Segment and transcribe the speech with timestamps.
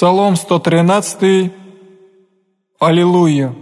[0.00, 1.52] Псалом 113.
[2.78, 3.54] Аллилуйя.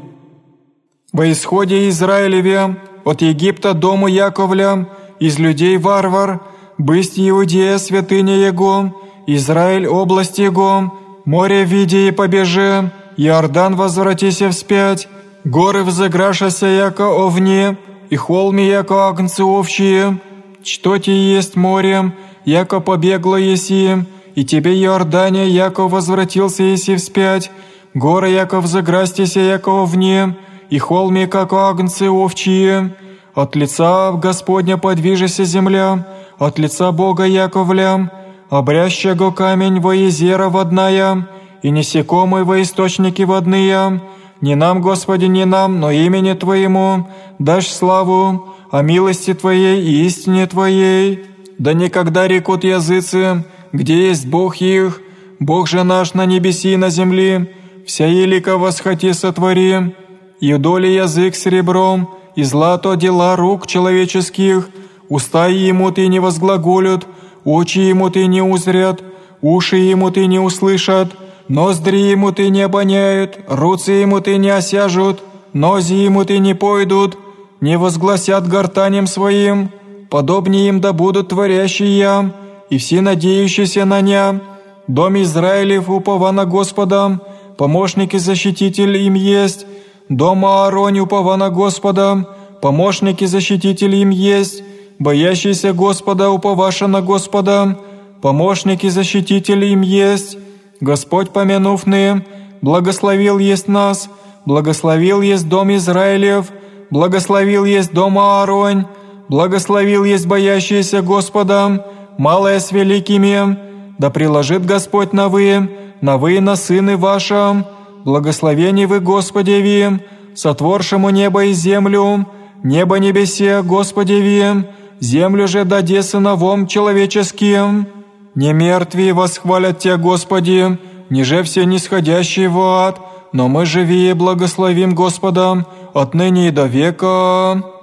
[1.12, 4.88] Во исходе Израилеве, от Египта дому Яковля,
[5.18, 6.40] из людей варвар,
[6.78, 8.95] бысть Иудея святыня Его,
[9.27, 10.93] Израиль область Его,
[11.24, 15.09] море виде и побеже, Иордан возвратися вспять,
[15.45, 17.77] горы взыграшася яко овне,
[18.11, 20.20] и холми яко агнцы овчие,
[20.62, 22.14] что те есть морем,
[22.45, 24.07] яко побегло еси,
[24.39, 27.50] и тебе, Иордания, яко возвратился еси вспять,
[27.93, 30.36] горы, яко взыграстися, яко вне,
[30.71, 32.94] и холми, как агнцы овчие.
[33.34, 36.06] От лица Господня подвижися земля,
[36.38, 38.12] от лица Бога Яковля,
[38.48, 41.27] обрящего камень во езера водная,
[41.62, 44.00] и несекомый во источники водные.
[44.41, 47.08] Не нам, Господи, не нам, но имени Твоему
[47.41, 51.24] дашь славу, о милости Твоей и истине Твоей.
[51.58, 55.00] Да никогда рекут языцы, где есть Бог их,
[55.40, 57.52] Бог же наш на небеси и на земле,
[57.86, 59.94] вся елика восхоти сотвори,
[60.41, 64.69] и доли язык серебром, и злато дела рук человеческих,
[65.08, 67.06] уста ему ты не возглаголют,
[67.44, 69.02] очи ему ты не узрят,
[69.41, 71.14] уши ему ты не услышат,
[71.48, 77.19] ноздри ему ты не обоняют, руцы ему ты не осяжут, нози ему ты не пойдут,
[77.61, 79.70] не возгласят гортанем своим,
[80.11, 82.33] подобнее им да будут творящие,
[82.70, 84.41] и все надеющиеся на Ня.
[84.86, 87.20] Дом Израилев упова на Господа,
[87.56, 89.66] помощник и защититель им есть.
[90.08, 92.27] Дом Аароне упова на Господа,
[92.62, 94.62] помощник и защититель им есть.
[94.98, 97.78] Боящийся Господа уповаша на Господа,
[98.22, 100.39] помощник и защититель им есть.
[100.80, 102.24] Господь помянувный,
[102.62, 104.08] благословил есть нас,
[104.46, 106.50] благословил есть дом Израилев,
[106.91, 108.86] благословил есть дом Ааронь,
[109.28, 111.84] благословил есть боящийся Господа,
[112.19, 113.56] малое с великими,
[113.98, 115.70] да приложит Господь на вы,
[116.02, 117.64] на вы на сыны вашим,
[118.05, 120.00] благословение вы Господеви,
[120.34, 122.27] сотворшему небо и землю,
[122.62, 124.67] небо небесе Господеви,
[125.01, 127.86] землю же даде сыновом человеческим.
[128.35, 130.79] Не мертвые восхвалят Тебя, Господи,
[131.11, 133.00] ниже все нисходящие в ад,
[133.33, 137.78] но мы живее благословим Господа отныне и до века.